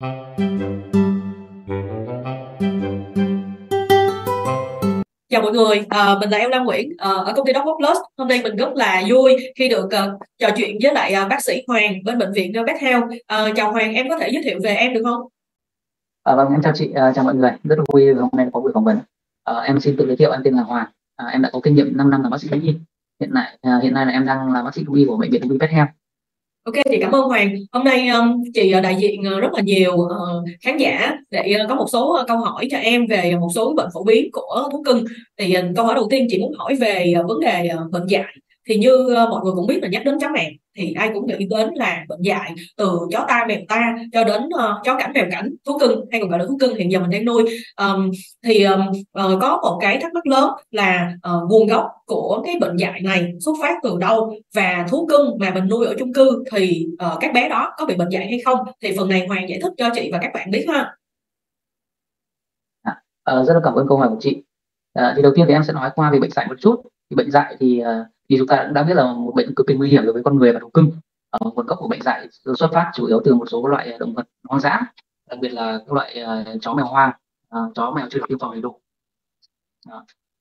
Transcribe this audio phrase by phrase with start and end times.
[0.00, 0.10] Chào
[5.42, 7.96] mọi người, à, mình là em Lan Nguyễn, à, ở công ty Doctor Plus.
[8.16, 10.06] Hôm nay mình rất là vui khi được, à,
[10.38, 13.04] trò chuyện với lại, à, bác sĩ Hoàng bên bệnh viện, à, ơ, Health.
[13.26, 15.20] À, chào Hoàng, em có thể giới thiệu về em được không?
[16.22, 18.72] À, vâng, em chào chị, à, chào mọi người, rất vui hôm nay có buổi
[18.74, 18.98] phỏng vấn.
[19.44, 20.86] À, em xin tự giới thiệu, em tên là Hoàng,
[21.16, 22.74] à, em đã có kinh nghiệm 5 năm làm bác sĩ thú y.
[23.20, 25.30] Hiện tại à, hiện nay là em đang là bác sĩ thú y của bệnh
[25.30, 25.90] viện thú y Best Health.
[26.68, 27.54] OK, thì cảm ơn Hoàng.
[27.72, 30.08] Hôm nay, um, chị, ờ, đại diện, ờ, rất là nhiều, uh,
[30.60, 33.74] khán giả để, uh, có một số, uh, câu hỏi cho em về một số
[33.76, 35.04] bệnh phổ biến của thú cưng.
[35.38, 38.06] Thì, uh, câu hỏi đầu tiên chị muốn hỏi về, uh, vấn đề, uh, bệnh
[38.06, 38.24] dạy
[38.68, 41.26] thì như, ờ, mọi người cũng biết là nhắc đến chó mèo thì ai cũng
[41.26, 45.12] nghĩ đến là bệnh dạy từ chó ta, mèo ta cho đến, uh, chó cảnh,
[45.14, 47.44] mèo cảnh, thú cưng hay còn gọi là thú cưng hiện giờ mình đang nuôi.
[47.76, 48.10] um,
[48.44, 52.54] thì, um, uh, có một cái thắc mắc lớn là, uh, nguồn gốc của cái
[52.60, 54.34] bệnh dạy này xuất phát từ đâu?
[54.54, 57.86] Và thú cưng mà mình nuôi ở chung cư thì, uh, các bé đó có
[57.86, 58.58] bị bệnh dạy hay không?
[58.82, 60.94] Thì phần này Hoàng giải thích cho chị và các bạn biết ha.
[63.24, 64.42] À, rất là cảm ơn câu hỏi của chị.
[64.92, 66.82] à, thì đầu tiên thì em sẽ nói qua về bệnh dạy một chút.
[67.10, 69.66] Thì bệnh dạy thì, uh thì chúng ta cũng đã biết là một bệnh cực
[69.66, 70.90] kỳ nguy hiểm đối với con người và thú cưng.
[71.30, 74.14] Ờ, nguồn gốc của bệnh dạy xuất phát chủ yếu từ một số loại động
[74.14, 74.80] vật hoang dã,
[75.30, 77.12] đặc biệt là các loại, ờ, chó mèo hoang,
[77.48, 78.80] ờ, chó mèo chưa được tiêm phòng đầy đủ.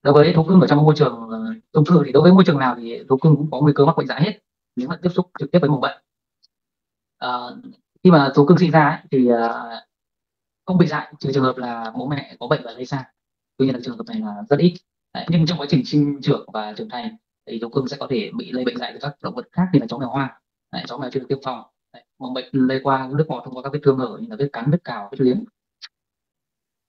[0.04, 2.60] Đối với thú cưng ở trong môi trường, ờ, chung thì đối với môi trường
[2.60, 4.40] nào thì thú cưng cũng có nguy cơ mắc bệnh dạy hết,
[4.76, 5.98] nếu mà tiếp xúc trực tiếp với mầm bệnh.
[7.18, 7.58] Ờ,
[8.04, 9.70] khi mà thú cưng sinh ra ấy thì, ờ,
[10.66, 13.04] không bị dạy trừ trường hợp là bố mẹ có bệnh và lây sang.
[13.58, 14.74] Tuy nhiên là trường hợp này là rất ít.
[15.14, 17.18] Đấy, nhưng trong quá trình sinh trưởng và trưởng thành
[17.48, 19.68] thì thú cưng sẽ có thể bị lây bệnh dại từ các động vật khác
[19.74, 20.30] như là chó mèo hoang,
[20.72, 21.64] đấy, chó mèo chưa được tiêm phòng.
[21.94, 24.36] Đấy, mầm bệnh lây qua nước bọt thông qua các vết thương hở như là
[24.40, 25.38] vết cắn, vết cào, vết liếm.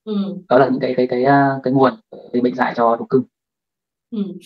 [0.03, 0.41] Ừm.
[0.49, 1.93] Đó là những cái cái cái, a, cái nguồn
[2.33, 3.23] gây bệnh dại cho thú cưng.
[4.11, 4.37] Ừm.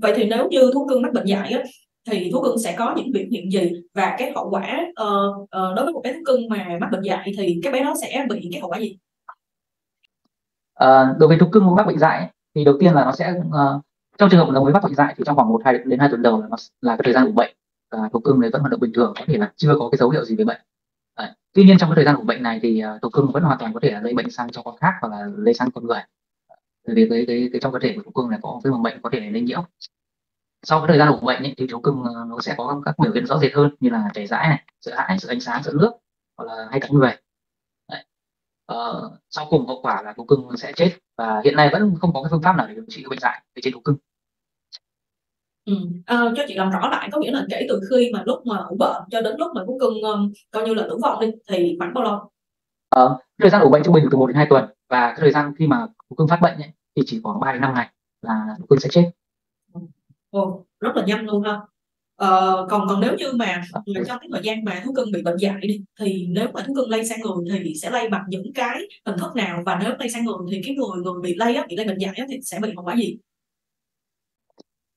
[0.00, 1.62] Vậy thì nếu như thú cưng mắc bệnh dại á,
[2.10, 3.72] thì thú cưng sẽ có những biểu hiện gì?
[3.94, 7.02] Và cái hậu quả, ờ, ờ, đối với một bé thú cưng mà mắc bệnh
[7.02, 8.98] dại thì cái bé đó sẽ bị cái hậu quả gì?
[10.74, 13.34] Ờ, đối với thú cưng mắc bệnh dại ấy, thì đầu tiên là nó sẽ,
[13.52, 13.80] ờ,
[14.20, 16.08] trong trường hợp là mới phát bệnh dại thì trong khoảng 1, 2 đến 2
[16.08, 17.56] tuần đầu là nó là cái thời gian ủ bệnh
[17.90, 19.98] và thú cưng đấy vẫn hoạt động bình thường, có thể là chưa có cái
[19.98, 20.60] dấu hiệu gì về bệnh.
[21.14, 23.32] à, tuy nhiên trong cái thời gian ủ bệnh này thì, à, ờ, thú cưng
[23.32, 25.54] vẫn hoàn toàn có thể là lây bệnh sang cho con khác hoặc là lây
[25.54, 26.00] sang con người.
[26.86, 28.82] Bởi vì cái cái cái trong cơ thể của thú cưng là có cái mầm
[28.82, 29.60] bệnh có thể lây nhiễm.
[30.62, 32.94] Sau cái thời gian ủ bệnh ấy, thì thú cưng, à, nó sẽ có các
[32.98, 35.62] biểu hiện rõ rệt hơn như là chảy rãi này, sợ hãi, sợ ánh sáng,
[35.62, 35.92] sợ nước
[36.36, 37.12] hoặc là hay cắn người.
[37.90, 38.04] Đấy.
[38.66, 42.12] Ờ, sau cùng hậu quả là thú cưng sẽ chết và hiện nay vẫn không
[42.14, 43.96] có cái phương pháp nào để điều trị bệnh dại trên thú cưng.
[45.64, 48.46] Ừm, ờ, cho chị làm rõ lại, có nghĩa là kể từ khi mà lúc
[48.46, 50.18] mà ủ bệnh cho đến lúc mà thú cưng, ơ,
[50.50, 52.18] coi như là tử vong đi, thì khoảng bao lâu?
[52.88, 55.32] Ờ, thời gian ủ bệnh trung bình từ 1 đến 2 tuần và cái thời
[55.32, 57.88] gian khi mà thú cưng phát bệnh ấy, thì chỉ khoảng 3 đến 5 ngày
[58.22, 59.10] là thú cưng sẽ chết.
[60.30, 61.60] Ồ, rất là nhanh luôn ha.
[62.16, 63.92] Ờ, còn còn nếu như mà, ừ.
[64.06, 66.74] trong cái thời gian mà thú cưng bị bệnh dại đi, thì nếu mà thú
[66.74, 69.62] cưng lây sang người thì sẽ lây bằng những cái hình thức nào?
[69.66, 71.98] Và nếu lây sang người thì cái người người bị lây á, bị lây bệnh
[71.98, 73.18] dại á thì sẽ bị hậu quả gì?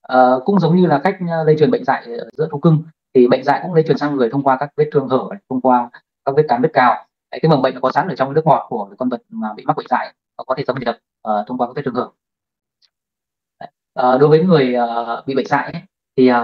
[0.03, 2.83] Ờ, cũng giống như là cách, ờ, lây truyền bệnh dạy giữa thú cưng,
[3.13, 5.61] thì bệnh dạy cũng lây truyền sang người thông qua các vết thương hở thông
[5.61, 5.89] qua
[6.25, 7.07] các vết cắn, vết cào.
[7.31, 9.53] Đấy, cái mầm bệnh nó có sẵn ở trong nước ngọt của con vật mà
[9.53, 10.97] bị mắc bệnh dạy nó có thể xâm nhập,
[11.29, 12.09] uh, thông qua các vết thương hở.
[13.59, 14.75] Đấy, ờ, đối với người,
[15.19, 15.81] uh, bị bệnh dạy ấy,
[16.17, 16.35] thì, uh,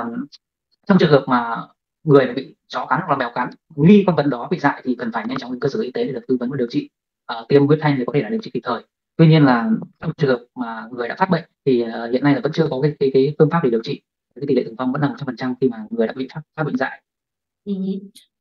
[0.88, 1.68] trong trường hợp mà
[2.04, 4.96] người bị chó cắn hoặc là mèo cắn, nghi con vật đó bị dại thì
[5.00, 6.68] cần phải nhanh chóng đến cơ sở y tế để được tư vấn và điều
[6.70, 6.90] trị,
[7.26, 8.84] ờ, tiêm huyết thanh thì có thể là điều trị kịp thời.
[9.20, 9.70] Tuy nhiên là
[10.00, 12.68] trong trường hợp mà người đã phát bệnh thì, uh, hiện nay là vẫn chưa
[12.72, 14.02] có cái cái cái phương pháp để điều trị,
[14.36, 16.64] cái tỷ lệ tử vong vẫn là 100% khi mà người đã bị phát phát
[16.64, 17.02] bệnh dại.
[17.66, 17.74] ừ.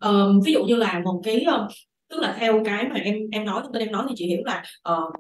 [0.05, 1.69] um, ví dụ như là một cái, ờ,
[2.11, 4.41] tức là theo cái mà em em nói thông tin em nói thì chị hiểu
[4.44, 5.11] là, ờ,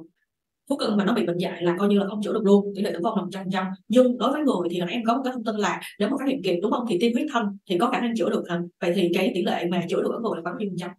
[0.70, 2.72] thú cưng mà nó bị bệnh dại là coi như là không chữa được luôn,
[2.76, 3.66] tỷ lệ tử vong là 100%.
[3.88, 6.16] Nhưng đối với người thì là em có một cái thông tin là nếu mà
[6.20, 8.44] phát hiện kịp, đúng không Thì tiêm huyết thanh thì có khả năng chữa được
[8.48, 8.60] hả?
[8.80, 10.90] Vậy thì cái tỷ lệ mà chữa được ở người là bao nhiêu phần trăm?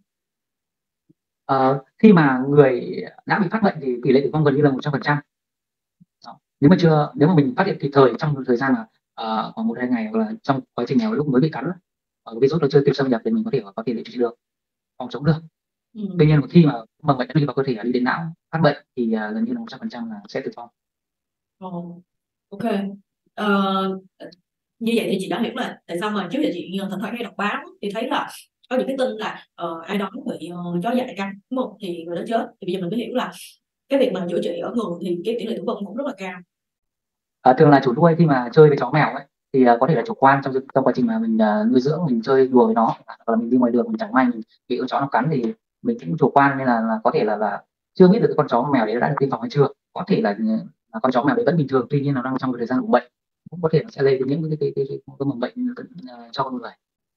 [1.50, 4.62] Ờ, khi mà người đã bị phát bệnh thì tỷ lệ tử vong gần như
[4.62, 5.16] là 100%.
[6.26, 8.72] Đó, nếu mà chưa nếu mà mình phát hiện kịp thời trong một thời gian
[8.72, 11.50] mà, ờ, khoảng 1, 2 ngày hoặc là trong quá trình nào lúc mới bị
[11.50, 11.64] cắn
[12.22, 14.18] ờ, virus nó chưa kịp xâm nhập thì mình có thể có tỷ lệ trị
[14.18, 14.34] được,
[14.98, 15.36] phòng chống được.
[15.94, 16.16] Ừm.
[16.18, 18.32] Tuy nhiên một khi mà mầm bệnh đã đi vào cơ thể đi đến não,
[18.52, 20.68] phát bệnh thì, à, gần như là 100% là sẽ tử vong.
[22.62, 22.80] Kê.
[23.34, 23.46] Ờ,
[24.18, 24.30] ờ,
[24.78, 27.14] như vậy thì chị đã hiểu là tại sao mà trước giờ chị, thỉnh thoảng
[27.14, 28.28] hay đọc báo thì thấy là
[28.70, 31.76] có những cái tin là, uh, ai đó bị, ờ, uh, chó dại cắn, đúng?
[31.80, 33.32] Thì người đó chết, thì bây giờ mình mới hiểu là
[33.88, 36.06] cái việc mà chữa trị ở người thì cái tỷ lệ tử vong cũng rất
[36.06, 36.38] là cao.
[37.42, 39.86] À, thường là chủ nuôi khi mà chơi với chó mèo ấy, thì, uh, có
[39.86, 42.48] thể là chủ quan trong trong quá trình mà mình, uh, nuôi dưỡng, mình chơi
[42.48, 44.88] đùa với nó, hoặc là mình đi ngoài đường mình chẳng may mình bị con
[44.88, 45.42] chó nó cắn thì
[45.82, 47.62] mình cũng chủ quan nên là là có thể là là
[47.94, 49.68] chưa biết được cái con chó mèo đấy đã được tiêm phòng hay chưa.
[49.92, 50.44] Có thể là, ừ,
[50.92, 52.66] là con chó mèo đấy vẫn bình thường, tuy nhiên nó đang trong cái thời
[52.66, 53.12] gian ủ bệnh,
[53.50, 55.54] cũng có thể nó sẽ lây đến những cái cái cái cái cái mầm bệnh,
[56.08, 56.70] à, cho con người.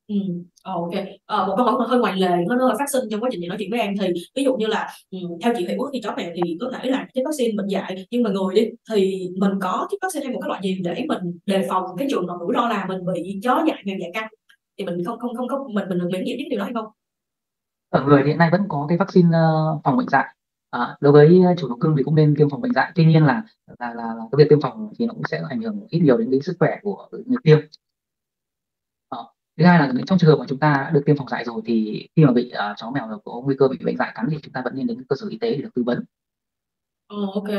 [0.07, 0.15] Ừ,
[0.63, 0.91] ờ, ok.
[1.25, 3.47] À, một câu hỏi hơi ngoài lề, nó nó phát sinh trong quá trình chị
[3.47, 6.13] nói chuyện với em thì ví dụ như là ừ, theo chị hiểu thì chó
[6.17, 9.51] mèo thì có thể là chích vaccine bệnh dạy nhưng mà người đi thì mình
[9.61, 12.37] có chích vaccine hay một cái loại gì để mình đề phòng cái trường hợp
[12.39, 14.23] rủi ro là mình bị chó dại mèo dại cắn?
[14.77, 16.73] Thì mình không không không có mình mình được miễn nhiễm những điều đó hay
[16.73, 16.85] không?
[17.89, 20.35] ở người hiện nay vẫn có cái vaccine uh, phòng bệnh dạy.
[20.69, 22.91] À, đối với chủ đầu cưng thì cũng nên tiêm phòng bệnh dạy.
[22.95, 23.43] Tuy nhiên là
[23.79, 26.17] là, là, là cái việc tiêm phòng thì nó cũng sẽ ảnh hưởng ít nhiều
[26.17, 27.59] đến cái sức khỏe của người tiêm
[29.57, 31.61] thứ hai là trong trường hợp mà chúng ta đã được tiêm phòng dại rồi
[31.65, 34.37] thì khi mà bị uh, chó mèo có nguy cơ bị bệnh dại cắn thì
[34.43, 36.03] chúng ta vẫn nên đến cơ sở y tế để được tư vấn
[37.07, 37.49] Ờ, ok.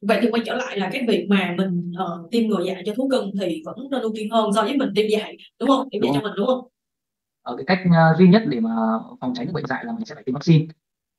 [0.00, 2.94] Vậy thì quay trở lại là cái việc mà mình uh, tiêm ngừa dại cho
[2.96, 5.88] thú cưng thì vẫn nên ưu tiên hơn so với mình tiêm dại đúng không?
[5.90, 6.68] Tiêm dại cho mình đúng không?
[7.42, 8.70] Ở cái cách uh, duy nhất để mà
[9.20, 10.66] phòng tránh được bệnh dại là mình sẽ phải tiêm vaccine.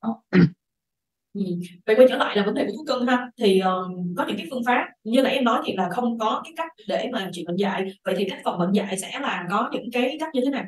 [0.02, 0.22] Đó.
[1.34, 1.40] Ừ.
[1.86, 3.30] Vậy quay trở lại là vấn đề của thú cưng ha.
[3.38, 6.42] Thì uh, có những cái phương pháp như nãy em nói thì là không có
[6.44, 7.86] cái cách để mà trị bệnh dạy.
[8.04, 10.64] Vậy thì cách phòng bệnh dạy sẽ là có những cái cách như thế nào?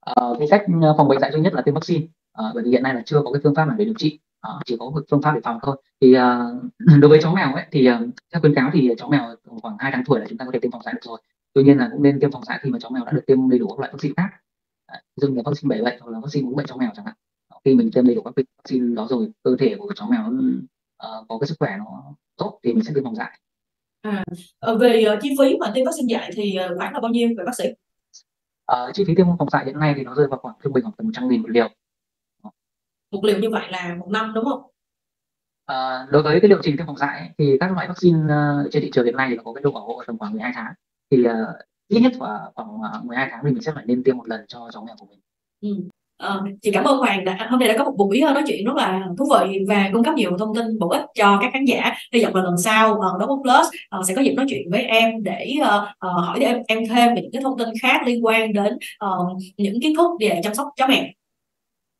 [0.00, 2.06] Ờ, cái cách ờ, phòng bệnh dạy duy nhất là tiêm vaccine.
[2.32, 4.18] Ờ, bởi vì hiện nay là chưa có cái phương pháp nào để điều trị.
[4.40, 5.76] Ờ, chỉ có một phương pháp để phòng thôi.
[6.00, 7.96] Thì uh, đối với chó mèo ấy thì uh,
[8.32, 10.58] theo khuyến cáo thì chó mèo khoảng 2 tháng tuổi là chúng ta có thể
[10.58, 11.20] tiêm phòng dạy được rồi.
[11.52, 13.50] Tuy nhiên là cũng nên tiêm phòng dạy khi mà chó mèo đã được tiêm
[13.50, 14.28] đầy đủ các loại vaccine khác.
[15.22, 17.14] Ví là vaccine bảy bệnh hoặc là vaccine uống bệnh chó mèo chẳng hạn
[17.64, 21.28] khi mình tiêm đầy đủ các vaccine đó rồi cơ thể của chó mèo uh,
[21.28, 23.40] có cái sức khỏe nó tốt thì mình sẽ tiêm phòng dại.
[24.00, 24.24] À,
[24.58, 27.28] ờ, về uh, chi phí mà tiêm vaccine dại thì uh, khoảng là bao nhiêu
[27.38, 27.64] về bác sĩ?
[28.72, 30.84] Uh, chi phí tiêm phòng dại hiện nay thì nó rơi vào khoảng trung bình
[30.84, 31.68] khoảng tầm trăm nghìn một liều.
[33.10, 34.62] Một liều như vậy là một năm đúng không?
[35.66, 38.82] À, đối với cái liệu trình tiêm phòng dại thì các loại vaccine uh, trên
[38.82, 40.72] thị trường hiện nay thì có cái độ bảo hộ tầm khoảng 12 tháng.
[41.10, 41.32] Thì uh,
[41.88, 42.12] ít nhất
[42.54, 44.96] khoảng uh, 12 tháng thì mình sẽ phải nên tiêm một lần cho chó mèo
[44.98, 45.20] của mình.
[45.60, 45.88] Ừ.
[46.16, 48.32] Ờ, à, chị cảm ơn Hoàng đã à, hôm nay đã có một buổi ờ,
[48.32, 51.38] nói chuyện rất là thú vị và cung cấp nhiều thông tin bổ ích cho
[51.42, 53.66] các khán giả hy vọng là lần sau ờ, uh, Double Plus
[53.98, 57.14] uh, sẽ có dịp nói chuyện với em để uh, uh, hỏi em em thêm
[57.14, 60.54] về những cái thông tin khác liên quan đến uh, những kiến thức về chăm
[60.54, 61.04] sóc chó mèo.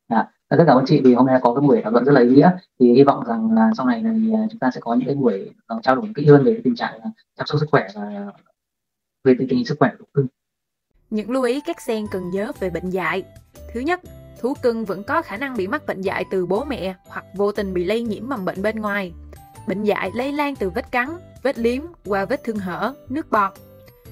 [0.08, 2.12] Dạ, à, rất cảm ơn chị vì hôm nay có cái buổi thảo luận rất
[2.12, 2.50] là ý nghĩa
[2.81, 4.14] thì hy vọng rằng là sau này này
[4.50, 5.50] chúng ta sẽ có những cái buổi
[5.82, 7.00] trao đổi kỹ hơn về cái tình trạng
[7.37, 8.26] chăm sóc sức khỏe và
[9.25, 10.26] về tình hình sức khỏe của cưng.
[11.14, 13.22] Những lưu ý các sen cần nhớ về bệnh dạy
[13.75, 14.00] Thứ nhất,
[14.40, 17.52] thú cưng vẫn có khả năng bị mắc bệnh dạy từ bố mẹ hoặc vô
[17.52, 19.12] tình bị lây nhiễm mầm bệnh bên ngoài.
[19.66, 21.08] Bệnh dạy lây lan từ vết cắn,
[21.43, 23.52] vết liếm qua vết thương hở, nước bọt.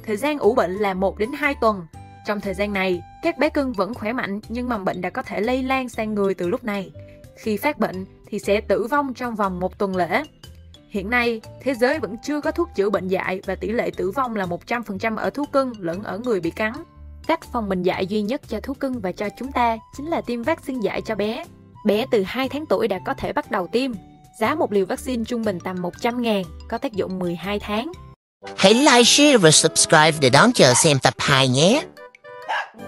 [0.06, 1.86] Thời gian ủ bệnh là 1 đến 2 tuần.
[2.26, 5.22] Trong thời gian này, các bé cưng vẫn khỏe mạnh nhưng mầm bệnh đã có
[5.22, 6.92] thể lây lan sang người từ lúc này.
[7.36, 10.22] Khi phát bệnh thì sẽ tử vong trong vòng một tuần lễ.
[10.88, 14.10] Hiện nay, thế giới vẫn chưa có thuốc chữa bệnh dại và tỷ lệ tử
[14.10, 16.72] vong là 100% ở thú cưng lẫn ở người bị cắn.
[17.26, 20.20] Cách phòng bệnh dạy duy nhất cho thú cưng và cho chúng ta chính là
[20.20, 21.44] tiêm vaccine dạy cho bé.
[21.86, 23.92] Bé từ 2 tháng tuổi đã có thể bắt đầu tiêm.
[24.40, 27.92] Giá một liều vaccine trung bình tầm 100 ngàn, có tác dụng 12 tháng.
[28.56, 31.82] Hãy like, share và subscribe để đón chờ xem tập 2 nhé!